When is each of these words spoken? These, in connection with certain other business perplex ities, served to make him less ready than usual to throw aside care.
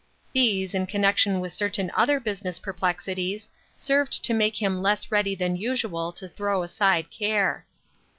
These, 0.33 0.73
in 0.73 0.87
connection 0.87 1.39
with 1.39 1.53
certain 1.53 1.91
other 1.93 2.19
business 2.19 2.57
perplex 2.57 3.05
ities, 3.05 3.45
served 3.75 4.23
to 4.23 4.33
make 4.33 4.59
him 4.59 4.81
less 4.81 5.11
ready 5.11 5.35
than 5.35 5.55
usual 5.55 6.11
to 6.13 6.27
throw 6.27 6.63
aside 6.63 7.11
care. 7.11 7.67